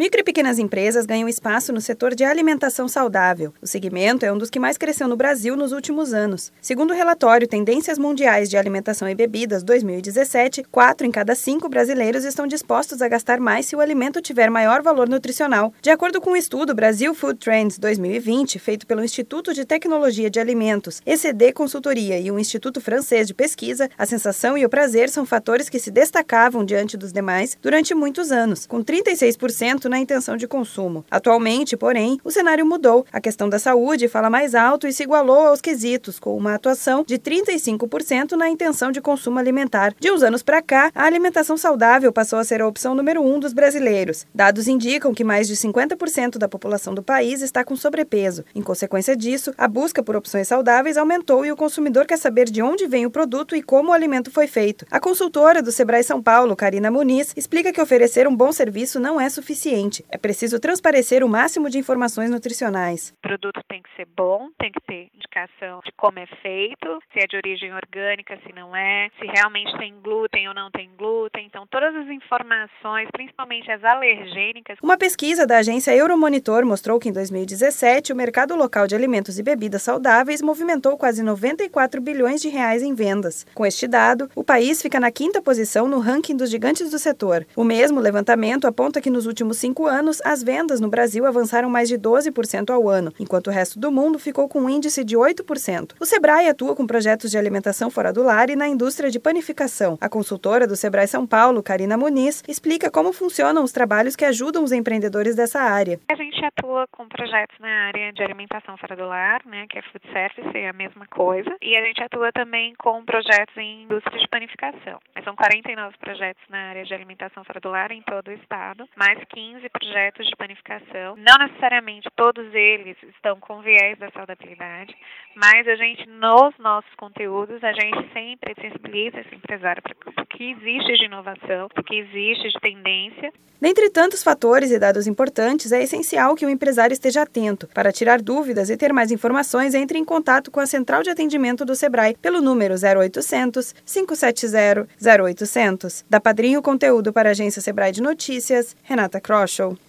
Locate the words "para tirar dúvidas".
137.74-138.70